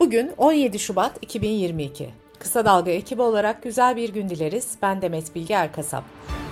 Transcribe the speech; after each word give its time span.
Bugün 0.00 0.32
17 0.36 0.78
Şubat 0.78 1.12
2022. 1.22 2.08
Kısa 2.38 2.64
Dalga 2.64 2.90
ekibi 2.90 3.22
olarak 3.22 3.62
güzel 3.62 3.96
bir 3.96 4.08
gün 4.08 4.28
dileriz. 4.28 4.78
Ben 4.82 5.02
Demet 5.02 5.34
Bilge 5.34 5.54
Erkasap. 5.54 6.04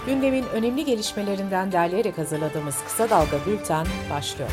Gündemin 0.06 0.44
önemli 0.54 0.84
gelişmelerinden 0.84 1.72
derleyerek 1.72 2.18
hazırladığımız 2.18 2.76
Kısa 2.84 3.10
Dalga 3.10 3.36
Bülten 3.46 3.86
başlıyor. 4.10 4.50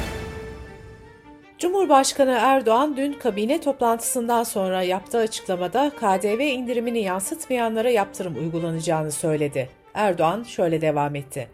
Cumhurbaşkanı 1.60 2.38
Erdoğan 2.40 2.98
dün 2.98 3.14
kabine 3.14 3.62
toplantısından 3.62 4.44
sonra 4.44 4.84
yaptığı 4.84 5.18
açıklamada 5.18 5.92
KDV 6.00 6.40
indirimini 6.40 7.00
yansıtmayanlara 7.00 7.90
yaptırım 7.90 8.38
uygulanacağını 8.38 9.12
söyledi. 9.12 9.70
Erdoğan 9.94 10.44
şöyle 10.44 10.82
devam 10.82 11.16
etti. 11.16 11.50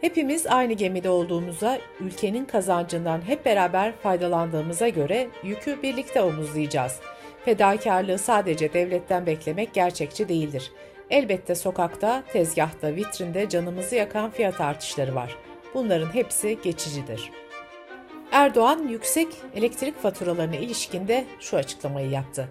Hepimiz 0.00 0.46
aynı 0.46 0.72
gemide 0.72 1.10
olduğumuza, 1.10 1.78
ülkenin 2.00 2.44
kazancından 2.44 3.28
hep 3.28 3.44
beraber 3.44 3.92
faydalandığımıza 3.96 4.88
göre 4.88 5.28
yükü 5.44 5.82
birlikte 5.82 6.22
omuzlayacağız. 6.22 7.00
Fedakarlığı 7.44 8.18
sadece 8.18 8.72
devletten 8.72 9.26
beklemek 9.26 9.74
gerçekçi 9.74 10.28
değildir. 10.28 10.72
Elbette 11.10 11.54
sokakta, 11.54 12.22
tezgahta, 12.32 12.96
vitrinde 12.96 13.48
canımızı 13.48 13.94
yakan 13.94 14.30
fiyat 14.30 14.60
artışları 14.60 15.14
var. 15.14 15.36
Bunların 15.74 16.14
hepsi 16.14 16.58
geçicidir. 16.62 17.30
Erdoğan 18.32 18.88
yüksek 18.88 19.28
elektrik 19.54 20.02
faturalarına 20.02 20.56
ilişkinde 20.56 21.24
şu 21.40 21.56
açıklamayı 21.56 22.10
yaptı. 22.10 22.48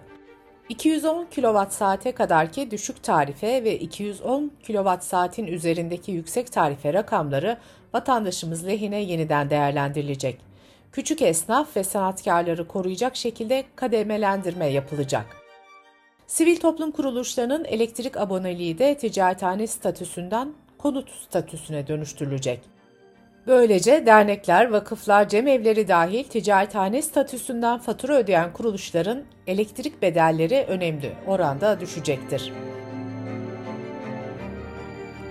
210 0.70 1.26
kWh 1.34 1.70
saate 1.70 2.12
kadarki 2.12 2.70
düşük 2.70 3.02
tarife 3.02 3.64
ve 3.64 3.78
210 3.78 4.52
kWh 4.66 5.00
saatin 5.00 5.46
üzerindeki 5.46 6.12
yüksek 6.12 6.52
tarife 6.52 6.92
rakamları 6.92 7.58
vatandaşımız 7.94 8.66
lehine 8.66 9.00
yeniden 9.02 9.50
değerlendirilecek. 9.50 10.40
Küçük 10.92 11.22
esnaf 11.22 11.76
ve 11.76 11.84
sanatkarları 11.84 12.68
koruyacak 12.68 13.16
şekilde 13.16 13.64
kademelendirme 13.76 14.66
yapılacak. 14.66 15.26
Sivil 16.26 16.56
toplum 16.56 16.90
kuruluşlarının 16.90 17.64
elektrik 17.64 18.16
aboneliği 18.16 18.78
de 18.78 18.94
ticarethane 18.94 19.66
statüsünden 19.66 20.52
konut 20.78 21.10
statüsüne 21.10 21.86
dönüştürülecek. 21.86 22.60
Böylece 23.46 24.06
dernekler, 24.06 24.70
vakıflar, 24.70 25.28
cemevleri 25.28 25.88
dahil 25.88 26.24
ticarethane 26.24 27.02
statüsünden 27.02 27.78
fatura 27.78 28.16
ödeyen 28.16 28.52
kuruluşların 28.52 29.22
elektrik 29.46 30.02
bedelleri 30.02 30.64
önemli 30.68 31.12
oranda 31.26 31.80
düşecektir. 31.80 32.52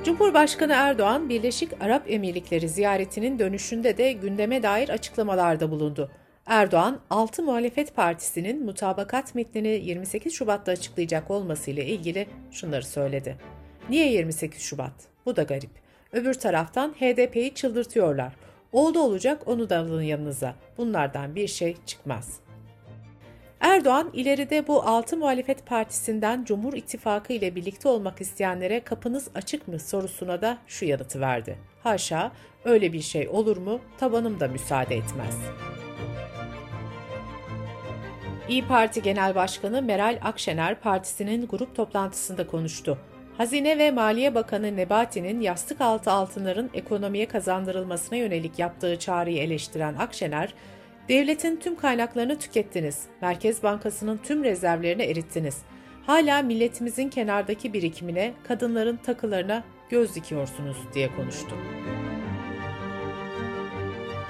Cumhurbaşkanı 0.04 0.74
Erdoğan, 0.74 1.30
Birleşik 1.30 1.84
Arap 1.84 2.12
Emirlikleri 2.12 2.70
ziyaretinin 2.70 3.40
dönüşünde 3.40 3.98
de 3.98 4.12
gündeme 4.12 4.64
dair 4.64 4.90
açıklamalarda 4.90 5.72
bulundu. 5.72 6.12
Erdoğan, 6.46 7.00
6 7.10 7.44
muhalefet 7.44 7.96
partisinin 7.96 8.66
mutabakat 8.66 9.36
metnini 9.36 9.68
28 9.68 10.34
Şubat'ta 10.34 10.72
açıklayacak 10.72 11.32
olmasıyla 11.32 11.84
ilgili 11.84 12.28
şunları 12.52 12.86
söyledi. 12.86 13.38
Niye 13.90 14.12
28 14.12 14.62
Şubat? 14.62 14.94
Bu 15.26 15.36
da 15.36 15.44
garip. 15.44 15.89
Öbür 16.14 16.34
taraftan 16.34 16.90
HDP'yi 16.92 17.54
çıldırtıyorlar. 17.54 18.34
Oldu 18.72 19.00
olacak 19.00 19.42
onu 19.46 19.70
da 19.70 19.80
alın 19.80 20.02
yanınıza. 20.02 20.56
Bunlardan 20.78 21.36
bir 21.36 21.48
şey 21.48 21.78
çıkmaz. 21.86 22.40
Erdoğan 23.60 24.10
ileride 24.14 24.68
bu 24.68 24.84
altı 24.84 25.18
muhalefet 25.18 25.66
partisinden 25.66 26.44
Cumhur 26.44 26.74
İttifakı 26.74 27.34
ile 27.34 27.56
birlikte 27.56 27.90
olmak 27.90 28.22
isteyenlere 28.22 28.80
kapınız 28.80 29.28
açık 29.36 29.68
mı 29.68 29.80
sorusuna 29.80 30.42
da 30.42 30.58
şu 30.68 30.86
yanıtı 30.86 31.22
verdi. 31.22 31.58
Haşa 31.84 32.32
öyle 32.66 32.94
bir 32.94 33.02
şey 33.02 33.28
olur 33.28 33.58
mu 33.58 33.80
tabanım 33.98 34.40
da 34.40 34.48
müsaade 34.48 34.96
etmez. 34.96 35.36
İyi 38.50 38.68
Parti 38.68 39.02
Genel 39.02 39.36
Başkanı 39.36 39.82
Meral 39.82 40.20
Akşener 40.22 40.80
partisinin 40.80 41.48
grup 41.48 41.76
toplantısında 41.76 42.48
konuştu. 42.48 42.98
Hazine 43.40 43.78
ve 43.78 43.92
Maliye 43.92 44.36
Bakanı 44.36 44.78
Nebati'nin 44.78 45.42
yastık 45.42 45.82
altı 45.82 46.12
altınların 46.12 46.70
ekonomiye 46.74 47.26
kazandırılmasına 47.26 48.18
yönelik 48.18 48.60
yaptığı 48.60 49.00
çağrıyı 49.00 49.38
eleştiren 49.38 49.96
Akşener, 49.96 50.54
devletin 51.10 51.56
tüm 51.56 51.76
kaynaklarını 51.76 52.40
tükettiniz, 52.40 53.04
Merkez 53.22 53.64
Bankası'nın 53.64 54.18
tüm 54.18 54.44
rezervlerini 54.44 55.04
erittiniz. 55.04 55.58
Hala 56.06 56.42
milletimizin 56.42 57.10
kenardaki 57.10 57.74
birikimine, 57.74 58.34
kadınların 58.44 58.98
takılarına 58.98 59.64
göz 59.90 60.16
dikiyorsunuz 60.16 60.78
diye 60.94 61.16
konuştu. 61.16 61.56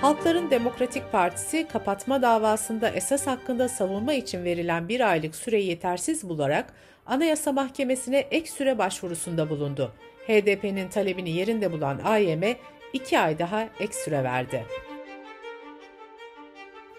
Halkların 0.01 0.51
Demokratik 0.51 1.11
Partisi 1.11 1.67
kapatma 1.67 2.21
davasında 2.21 2.89
esas 2.89 3.27
hakkında 3.27 3.69
savunma 3.69 4.13
için 4.13 4.43
verilen 4.43 4.89
bir 4.89 5.09
aylık 5.11 5.35
süreyi 5.35 5.67
yetersiz 5.67 6.29
bularak 6.29 6.73
Anayasa 7.05 7.51
Mahkemesi'ne 7.51 8.19
ek 8.19 8.49
süre 8.51 8.77
başvurusunda 8.77 9.49
bulundu. 9.49 9.91
HDP'nin 10.27 10.89
talebini 10.89 11.29
yerinde 11.29 11.71
bulan 11.71 11.99
AYM 12.03 12.55
iki 12.93 13.19
ay 13.19 13.39
daha 13.39 13.69
ek 13.79 13.93
süre 13.93 14.23
verdi. 14.23 14.65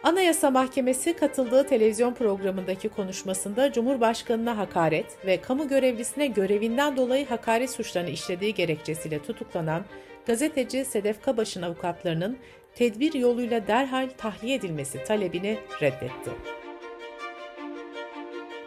Anayasa 0.03 0.51
Mahkemesi 0.51 1.13
katıldığı 1.13 1.67
televizyon 1.67 2.15
programındaki 2.15 2.89
konuşmasında 2.89 3.73
Cumhurbaşkanına 3.73 4.59
hakaret 4.59 5.27
ve 5.27 5.41
kamu 5.41 5.69
görevlisine 5.69 6.27
görevinden 6.27 6.97
dolayı 6.97 7.27
hakaret 7.27 7.71
suçlarını 7.71 8.11
işlediği 8.11 8.55
gerekçesiyle 8.55 9.23
tutuklanan 9.23 9.85
gazeteci 10.27 10.85
Sedef 10.85 11.23
Kabaş'ın 11.23 11.63
avukatlarının 11.63 12.39
tedbir 12.75 13.15
yoluyla 13.15 13.67
derhal 13.67 14.09
tahliye 14.19 14.55
edilmesi 14.55 15.05
talebini 15.05 15.59
reddetti. 15.81 16.31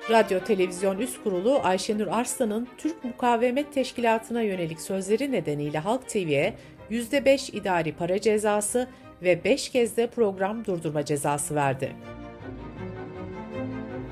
Radyo 0.09 0.39
Televizyon 0.39 0.97
Üst 0.97 1.23
Kurulu 1.23 1.59
Ayşenur 1.63 2.07
Arslan'ın 2.07 2.67
Türk 2.77 3.03
Mukavemet 3.03 3.73
Teşkilatı'na 3.73 4.41
yönelik 4.41 4.81
sözleri 4.81 5.31
nedeniyle 5.31 5.79
Halk 5.79 6.09
TV'ye 6.09 6.53
%5 6.91 7.55
idari 7.55 7.91
para 7.91 8.21
cezası 8.21 8.87
ve 9.21 9.43
5 9.43 9.69
kez 9.69 9.97
de 9.97 10.07
program 10.07 10.65
durdurma 10.65 11.05
cezası 11.05 11.55
verdi. 11.55 11.91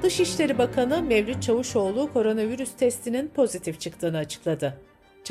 Dışişleri 0.04 0.58
Bakanı 0.58 1.02
Mevlüt 1.02 1.44
Çavuşoğlu 1.44 2.14
koronavirüs 2.14 2.72
testinin 2.72 3.28
pozitif 3.28 3.80
çıktığını 3.80 4.18
açıkladı. 4.18 4.78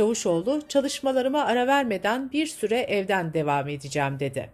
Çavuşoğlu, 0.01 0.63
çalışmalarıma 0.69 1.45
ara 1.45 1.67
vermeden 1.67 2.33
bir 2.33 2.47
süre 2.47 2.79
evden 2.79 3.35
devam 3.35 3.69
edeceğim 3.69 4.21
dedi. 4.21 4.51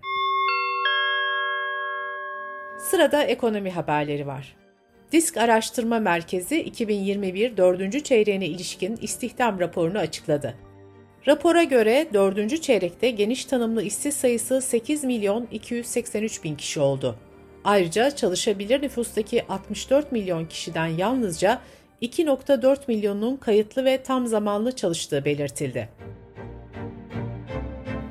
Sırada 2.78 3.22
ekonomi 3.22 3.70
haberleri 3.70 4.26
var. 4.26 4.56
Disk 5.12 5.36
Araştırma 5.36 5.98
Merkezi 5.98 6.60
2021 6.60 7.56
4. 7.56 8.04
çeyreğine 8.04 8.46
ilişkin 8.46 8.96
istihdam 8.96 9.60
raporunu 9.60 9.98
açıkladı. 9.98 10.54
Rapora 11.26 11.62
göre 11.62 12.06
4. 12.14 12.62
çeyrekte 12.62 13.10
geniş 13.10 13.44
tanımlı 13.44 13.82
işsiz 13.82 14.14
sayısı 14.16 14.62
8 14.62 15.04
milyon 15.04 15.48
283 15.52 16.44
bin 16.44 16.56
kişi 16.56 16.80
oldu. 16.80 17.16
Ayrıca 17.64 18.10
çalışabilir 18.10 18.82
nüfustaki 18.82 19.46
64 19.48 20.12
milyon 20.12 20.44
kişiden 20.44 20.86
yalnızca 20.86 21.60
2.4 22.02 22.78
milyonun 22.88 23.36
kayıtlı 23.36 23.84
ve 23.84 24.02
tam 24.02 24.26
zamanlı 24.26 24.76
çalıştığı 24.76 25.24
belirtildi. 25.24 25.88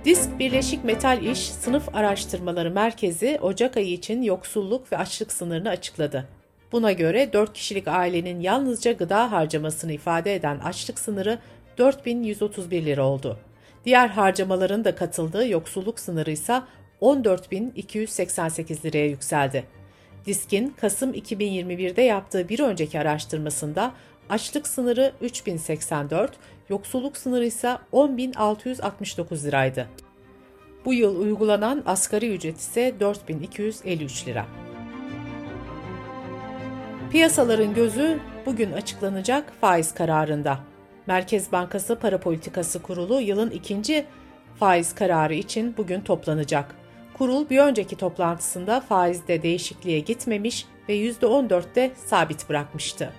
Disk 0.06 0.40
Birleşik 0.40 0.84
Metal 0.84 1.24
İş 1.24 1.40
Sınıf 1.40 1.96
Araştırmaları 1.96 2.72
Merkezi 2.72 3.40
Ocak 3.42 3.78
ayı 3.78 3.92
için 3.92 4.22
yoksulluk 4.22 4.92
ve 4.92 4.98
açlık 4.98 5.32
sınırını 5.32 5.70
açıkladı. 5.70 6.28
Buna 6.72 6.92
göre 6.92 7.34
4 7.34 7.54
kişilik 7.54 7.88
ailenin 7.88 8.40
yalnızca 8.40 8.92
gıda 8.92 9.32
harcamasını 9.32 9.94
ifade 9.94 10.36
eden 10.36 10.60
açlık 10.60 11.00
sınırı 11.00 11.40
4131 11.78 12.86
lira 12.86 13.06
oldu. 13.06 13.40
Diğer 13.86 14.08
harcamaların 14.08 14.86
da 14.86 14.96
katıldığı 14.96 15.48
yoksulluk 15.48 16.00
sınırı 16.00 16.32
ise 16.32 16.62
14.288 17.02 18.86
liraya 18.86 19.08
yükseldi. 19.08 19.64
Disk'in 20.26 20.74
Kasım 20.82 21.14
2021'de 21.14 22.02
yaptığı 22.02 22.50
bir 22.50 22.60
önceki 22.60 23.00
araştırmasında 23.00 23.92
açlık 24.30 24.68
sınırı 24.68 25.14
3084, 25.22 26.32
yoksulluk 26.70 27.18
sınırı 27.18 27.46
ise 27.46 27.78
10.669 27.94 29.44
liraydı. 29.44 29.88
Bu 30.86 30.94
yıl 30.94 31.22
uygulanan 31.22 31.84
asgari 31.86 32.36
ücret 32.36 32.58
ise 32.58 32.96
4253 33.00 34.28
lira. 34.28 34.46
Piyasaların 37.12 37.74
gözü 37.74 38.20
bugün 38.46 38.72
açıklanacak 38.72 39.54
faiz 39.62 39.94
kararında. 39.94 40.60
Merkez 41.08 41.52
Bankası 41.52 42.00
Para 42.00 42.20
Politikası 42.20 42.82
Kurulu 42.82 43.22
yılın 43.22 43.50
ikinci 43.50 44.06
faiz 44.60 44.96
kararı 44.96 45.34
için 45.34 45.78
bugün 45.78 46.02
toplanacak. 46.02 46.85
Kurul 47.18 47.50
bir 47.50 47.60
önceki 47.60 47.96
toplantısında 47.96 48.80
faizde 48.80 49.42
değişikliğe 49.42 50.00
gitmemiş 50.00 50.66
ve 50.90 50.98
%14'te 50.98 51.92
sabit 52.06 52.50
bırakmıştı. 52.50 53.14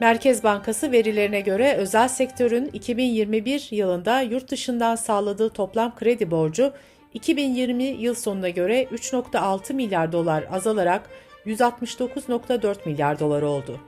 Merkez 0.00 0.44
Bankası 0.44 0.92
verilerine 0.92 1.40
göre 1.40 1.74
özel 1.74 2.08
sektörün 2.08 2.70
2021 2.72 3.68
yılında 3.70 4.20
yurt 4.20 4.50
dışından 4.50 4.96
sağladığı 4.96 5.50
toplam 5.50 5.96
kredi 5.96 6.30
borcu 6.30 6.72
2020 7.14 7.84
yıl 7.84 8.14
sonuna 8.14 8.48
göre 8.48 8.82
3.6 8.82 9.72
milyar 9.72 10.12
dolar 10.12 10.44
azalarak 10.50 11.10
169.4 11.46 12.76
milyar 12.86 13.20
dolar 13.20 13.42
oldu. 13.42 13.80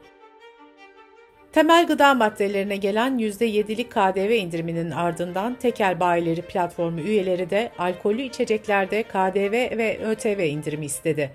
Temel 1.52 1.86
gıda 1.86 2.14
maddelerine 2.14 2.76
gelen 2.76 3.18
%7'lik 3.18 3.90
KDV 3.90 4.30
indiriminin 4.30 4.90
ardından 4.90 5.54
tekel 5.54 6.00
bayileri 6.00 6.42
platformu 6.42 7.00
üyeleri 7.00 7.50
de 7.50 7.72
alkollü 7.78 8.22
içeceklerde 8.22 9.02
KDV 9.02 9.52
ve 9.52 9.98
ÖTV 10.04 10.40
indirimi 10.40 10.86
istedi. 10.86 11.32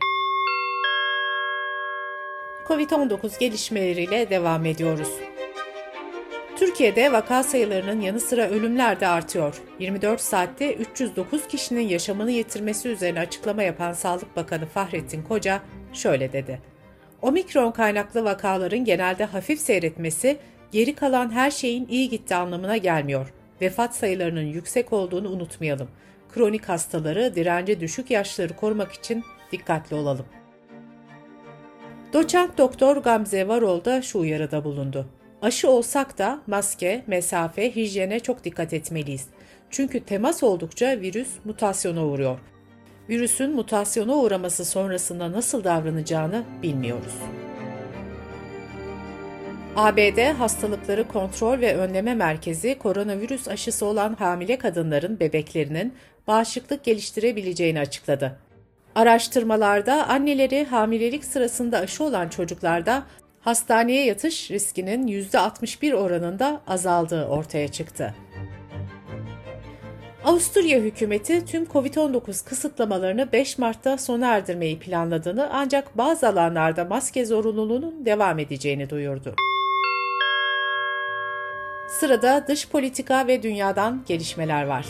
Covid-19 2.68 3.40
gelişmeleriyle 3.40 4.30
devam 4.30 4.66
ediyoruz. 4.66 5.10
Türkiye'de 6.56 7.12
vaka 7.12 7.44
sayılarının 7.44 8.02
yanı 8.02 8.20
sıra 8.20 8.50
ölümler 8.50 9.00
de 9.00 9.08
artıyor. 9.08 9.62
24 9.80 10.22
saatte 10.22 10.74
309 10.74 11.48
kişinin 11.48 11.88
yaşamını 11.88 12.32
yitirmesi 12.32 12.90
üzerine 12.90 13.20
açıklama 13.20 13.64
yapan 13.64 13.94
Sağlık 13.94 14.36
Bakanı 14.36 14.66
Fahrettin 14.66 15.24
Koca 15.24 15.62
şöyle 15.94 16.34
dedi. 16.34 16.75
Omikron 17.22 17.72
kaynaklı 17.72 18.24
vakaların 18.24 18.86
genelde 18.86 19.26
hafif 19.26 19.60
seyretmesi, 19.60 20.38
geri 20.72 20.96
kalan 20.96 21.32
her 21.32 21.52
şeyin 21.52 21.88
iyi 21.88 22.10
gitti 22.10 22.36
anlamına 22.36 22.78
gelmiyor. 22.78 23.34
Vefat 23.62 23.96
sayılarının 23.96 24.46
yüksek 24.46 24.94
olduğunu 24.94 25.30
unutmayalım. 25.30 25.88
Kronik 26.34 26.70
hastaları, 26.70 27.36
direnci 27.36 27.80
düşük 27.80 28.12
yaşları 28.12 28.56
korumak 28.56 28.92
için 28.92 29.24
dikkatli 29.52 29.96
olalım. 29.96 30.26
Doçent 32.14 32.58
Doktor 32.58 32.98
Gamze 32.98 33.48
Varol 33.48 33.86
da 33.86 34.02
şu 34.02 34.20
uyarıda 34.20 34.64
bulundu. 34.64 35.08
Aşı 35.42 35.70
olsak 35.70 36.18
da 36.18 36.40
maske, 36.48 37.04
mesafe, 37.08 37.76
hijyene 37.76 38.20
çok 38.20 38.44
dikkat 38.44 38.74
etmeliyiz. 38.74 39.28
Çünkü 39.70 40.00
temas 40.00 40.44
oldukça 40.44 41.02
virüs 41.02 41.30
mutasyona 41.46 42.06
uğruyor. 42.06 42.40
Virüsün 43.10 43.56
mutasyona 43.56 44.16
uğraması 44.16 44.66
sonrasında 44.66 45.32
nasıl 45.32 45.64
davranacağını 45.64 46.44
bilmiyoruz. 46.64 47.14
ABD 49.76 50.34
Hastalıkları 50.38 51.08
Kontrol 51.08 51.62
ve 51.62 51.76
Önleme 51.76 52.16
Merkezi 52.16 52.78
koronavirüs 52.80 53.48
aşısı 53.48 53.86
olan 53.86 54.14
hamile 54.14 54.58
kadınların 54.58 55.20
bebeklerinin 55.20 55.94
bağışıklık 56.28 56.84
geliştirebileceğini 56.84 57.80
açıkladı. 57.80 58.40
Araştırmalarda 58.96 60.08
anneleri 60.08 60.66
hamilelik 60.66 61.26
sırasında 61.26 61.80
aşı 61.80 62.04
olan 62.04 62.30
çocuklarda 62.30 63.04
hastaneye 63.42 64.06
yatış 64.06 64.52
riskinin 64.52 65.08
%61 65.08 65.94
oranında 65.94 66.62
azaldığı 66.68 67.26
ortaya 67.26 67.68
çıktı. 67.68 68.16
Avusturya 70.26 70.80
hükümeti 70.80 71.46
tüm 71.46 71.64
COVID-19 71.64 72.46
kısıtlamalarını 72.46 73.32
5 73.32 73.58
Mart'ta 73.58 73.98
sona 73.98 74.28
erdirmeyi 74.28 74.80
planladığını 74.80 75.50
ancak 75.52 75.98
bazı 75.98 76.28
alanlarda 76.28 76.86
maske 76.86 77.26
zorunluluğunun 77.26 78.06
devam 78.06 78.40
edeceğini 78.40 78.90
duyurdu. 78.90 79.36
Sırada 81.88 82.46
dış 82.48 82.70
politika 82.70 83.28
ve 83.28 83.44
dünyadan 83.44 84.04
gelişmeler 84.08 84.64
var. 84.64 84.86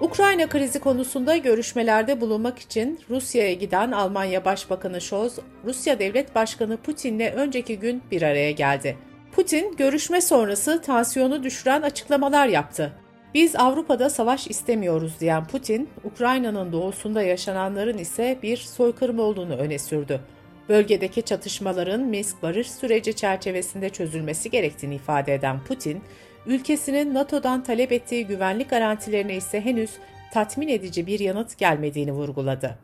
Ukrayna 0.00 0.48
krizi 0.48 0.80
konusunda 0.80 1.36
görüşmelerde 1.36 2.20
bulunmak 2.20 2.58
için 2.58 3.00
Rusya'ya 3.10 3.52
giden 3.52 3.92
Almanya 3.92 4.44
Başbakanı 4.44 5.00
Scholz, 5.00 5.38
Rusya 5.64 5.98
Devlet 5.98 6.34
Başkanı 6.34 6.76
Putin'le 6.76 7.32
önceki 7.34 7.78
gün 7.78 8.02
bir 8.10 8.22
araya 8.22 8.50
geldi. 8.50 8.98
Putin, 9.32 9.76
görüşme 9.76 10.20
sonrası 10.20 10.82
tansiyonu 10.82 11.42
düşüren 11.42 11.82
açıklamalar 11.82 12.46
yaptı. 12.46 13.03
Biz 13.34 13.56
Avrupa'da 13.56 14.10
savaş 14.10 14.46
istemiyoruz 14.46 15.20
diyen 15.20 15.46
Putin, 15.46 15.88
Ukrayna'nın 16.04 16.72
doğusunda 16.72 17.22
yaşananların 17.22 17.98
ise 17.98 18.38
bir 18.42 18.56
soykırım 18.56 19.18
olduğunu 19.18 19.56
öne 19.56 19.78
sürdü. 19.78 20.20
Bölgedeki 20.68 21.22
çatışmaların 21.22 22.00
Minsk 22.00 22.42
barış 22.42 22.70
süreci 22.70 23.16
çerçevesinde 23.16 23.90
çözülmesi 23.90 24.50
gerektiğini 24.50 24.94
ifade 24.94 25.34
eden 25.34 25.64
Putin, 25.64 26.02
ülkesinin 26.46 27.14
NATO'dan 27.14 27.62
talep 27.62 27.92
ettiği 27.92 28.26
güvenlik 28.26 28.70
garantilerine 28.70 29.36
ise 29.36 29.60
henüz 29.60 29.90
tatmin 30.32 30.68
edici 30.68 31.06
bir 31.06 31.20
yanıt 31.20 31.58
gelmediğini 31.58 32.12
vurguladı. 32.12 32.78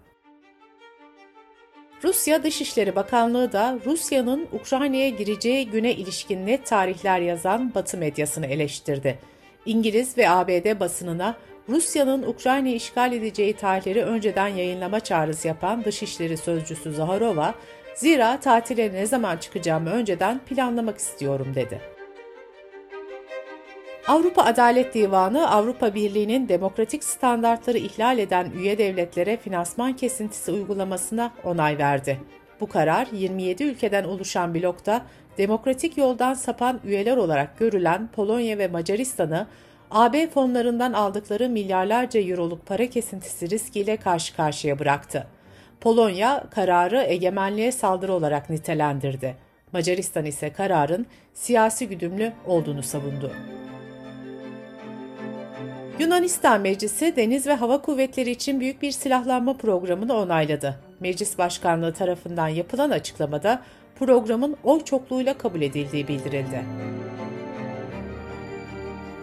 Rusya 2.05 2.43
Dışişleri 2.43 2.97
Bakanlığı 2.97 3.52
da 3.52 3.79
Rusya'nın 3.87 4.49
Ukrayna'ya 4.52 5.08
gireceği 5.08 5.70
güne 5.70 5.93
ilişkin 5.94 6.47
net 6.47 6.67
tarihler 6.67 7.20
yazan 7.20 7.75
Batı 7.75 7.99
medyasını 7.99 8.47
eleştirdi. 8.47 9.19
İngiliz 9.66 10.18
ve 10.18 10.30
ABD 10.30 10.80
basınına 10.80 11.36
Rusya'nın 11.68 12.22
Ukrayna'yı 12.22 12.74
işgal 12.74 13.12
edeceği 13.12 13.52
tarihleri 13.52 14.04
önceden 14.04 14.48
yayınlama 14.48 15.00
çağrısı 15.00 15.48
yapan 15.48 15.84
Dışişleri 15.84 16.36
Sözcüsü 16.36 16.92
Zaharova, 16.92 17.54
zira 17.94 18.40
tatile 18.40 18.92
ne 18.92 19.06
zaman 19.06 19.36
çıkacağımı 19.36 19.90
önceden 19.90 20.38
planlamak 20.38 20.98
istiyorum 20.98 21.52
dedi. 21.54 21.80
Avrupa 24.08 24.42
Adalet 24.42 24.94
Divanı, 24.94 25.50
Avrupa 25.50 25.94
Birliği'nin 25.94 26.48
demokratik 26.48 27.04
standartları 27.04 27.78
ihlal 27.78 28.18
eden 28.18 28.50
üye 28.50 28.78
devletlere 28.78 29.36
finansman 29.36 29.96
kesintisi 29.96 30.52
uygulamasına 30.52 31.32
onay 31.44 31.78
verdi. 31.78 32.20
Bu 32.60 32.66
karar 32.66 33.06
27 33.12 33.64
ülkeden 33.64 34.04
oluşan 34.04 34.54
blokta 34.54 35.02
demokratik 35.38 35.98
yoldan 35.98 36.34
sapan 36.34 36.80
üyeler 36.84 37.16
olarak 37.16 37.58
görülen 37.58 38.08
Polonya 38.12 38.58
ve 38.58 38.68
Macaristan'ı 38.68 39.46
AB 39.90 40.30
fonlarından 40.30 40.92
aldıkları 40.92 41.48
milyarlarca 41.48 42.20
euroluk 42.20 42.66
para 42.66 42.86
kesintisi 42.86 43.50
riskiyle 43.50 43.96
karşı 43.96 44.36
karşıya 44.36 44.78
bıraktı. 44.78 45.26
Polonya 45.80 46.44
kararı 46.50 47.02
egemenliğe 47.02 47.72
saldırı 47.72 48.12
olarak 48.12 48.50
nitelendirdi. 48.50 49.36
Macaristan 49.72 50.24
ise 50.24 50.52
kararın 50.52 51.06
siyasi 51.34 51.88
güdümlü 51.88 52.32
olduğunu 52.46 52.82
savundu. 52.82 53.32
Yunanistan 55.98 56.60
Meclisi 56.60 57.16
Deniz 57.16 57.46
ve 57.46 57.54
Hava 57.54 57.82
Kuvvetleri 57.82 58.30
için 58.30 58.60
büyük 58.60 58.82
bir 58.82 58.90
silahlanma 58.90 59.56
programını 59.56 60.16
onayladı. 60.16 60.89
Meclis 61.00 61.38
Başkanlığı 61.38 61.93
tarafından 61.93 62.49
yapılan 62.49 62.91
açıklamada 62.91 63.62
programın 63.99 64.56
oy 64.64 64.85
çokluğuyla 64.85 65.38
kabul 65.38 65.62
edildiği 65.62 66.08
bildirildi. 66.08 66.64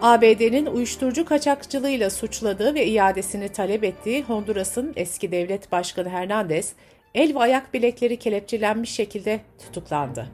ABD'nin 0.02 0.66
uyuşturucu 0.66 1.24
kaçakçılığıyla 1.24 2.10
suçladığı 2.10 2.74
ve 2.74 2.86
iadesini 2.86 3.48
talep 3.48 3.84
ettiği 3.84 4.22
Honduras'ın 4.22 4.92
eski 4.96 5.32
devlet 5.32 5.72
başkanı 5.72 6.08
Hernandez, 6.08 6.72
el 7.14 7.34
ve 7.34 7.38
ayak 7.38 7.74
bilekleri 7.74 8.16
kelepçelenmiş 8.16 8.90
şekilde 8.90 9.40
tutuklandı. 9.66 10.26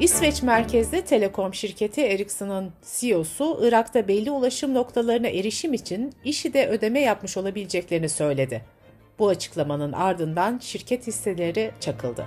İsveç 0.00 0.42
merkezli 0.42 1.02
telekom 1.02 1.54
şirketi 1.54 2.00
Ericsson'ın 2.00 2.72
CEO'su 2.98 3.60
Irak'ta 3.62 4.08
belli 4.08 4.30
ulaşım 4.30 4.74
noktalarına 4.74 5.28
erişim 5.28 5.74
için 5.74 6.12
işi 6.24 6.54
de 6.54 6.68
ödeme 6.68 7.00
yapmış 7.00 7.36
olabileceklerini 7.36 8.08
söyledi. 8.08 8.77
Bu 9.18 9.28
açıklamanın 9.28 9.92
ardından 9.92 10.58
şirket 10.58 11.06
hisseleri 11.06 11.70
çakıldı. 11.80 12.26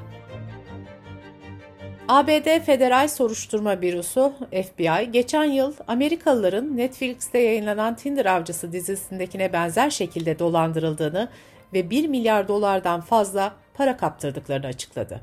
ABD 2.07 2.59
Federal 2.65 3.07
Soruşturma 3.07 3.81
Bürosu 3.81 4.33
FBI 4.51 5.11
geçen 5.11 5.43
yıl 5.43 5.73
Amerikalıların 5.87 6.77
Netflix'te 6.77 7.39
yayınlanan 7.39 7.95
Tinder 7.95 8.25
Avcısı 8.25 8.71
dizisindekine 8.71 9.53
benzer 9.53 9.89
şekilde 9.89 10.39
dolandırıldığını 10.39 11.29
ve 11.73 11.89
1 11.89 12.07
milyar 12.07 12.47
dolardan 12.47 13.01
fazla 13.01 13.53
para 13.73 13.97
kaptırdıklarını 13.97 14.67
açıkladı. 14.67 15.21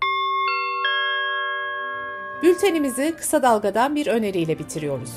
Bültenimizi 2.43 3.15
kısa 3.17 3.43
dalgadan 3.43 3.97
bir 3.97 4.07
öneriyle 4.07 4.59
bitiriyoruz. 4.59 5.13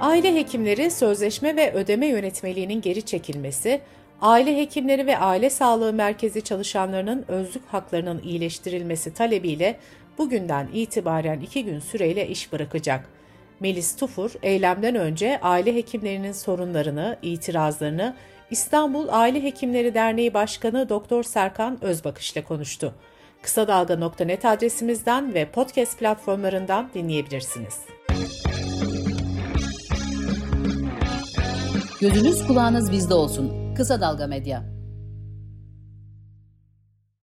Aile 0.00 0.34
hekimleri 0.34 0.90
sözleşme 0.90 1.56
ve 1.56 1.72
ödeme 1.72 2.06
yönetmeliğinin 2.06 2.80
geri 2.80 3.02
çekilmesi, 3.02 3.80
aile 4.20 4.56
hekimleri 4.56 5.06
ve 5.06 5.18
aile 5.18 5.50
sağlığı 5.50 5.92
merkezi 5.92 6.42
çalışanlarının 6.42 7.24
özlük 7.28 7.66
haklarının 7.66 8.22
iyileştirilmesi 8.22 9.14
talebiyle 9.14 9.78
bugünden 10.18 10.68
itibaren 10.72 11.40
iki 11.40 11.64
gün 11.64 11.78
süreyle 11.78 12.28
iş 12.28 12.52
bırakacak. 12.52 13.08
Melis 13.60 13.96
Tufur, 13.96 14.30
eylemden 14.42 14.94
önce 14.94 15.40
aile 15.42 15.74
hekimlerinin 15.74 16.32
sorunlarını, 16.32 17.16
itirazlarını 17.22 18.14
İstanbul 18.50 19.08
Aile 19.10 19.42
Hekimleri 19.42 19.94
Derneği 19.94 20.34
Başkanı 20.34 20.88
Doktor 20.88 21.22
Serkan 21.22 21.84
Özbakış 21.84 22.32
ile 22.32 22.44
konuştu. 22.44 22.94
Kısa 23.42 23.68
Dalga.net 23.68 24.44
adresimizden 24.44 25.34
ve 25.34 25.44
podcast 25.44 25.98
platformlarından 25.98 26.90
dinleyebilirsiniz. 26.94 27.80
Gözünüz 32.00 32.46
kulağınız 32.46 32.92
bizde 32.92 33.14
olsun. 33.14 33.65
Kısa 33.76 34.00
Dalga 34.00 34.26
Medya. 34.26 34.75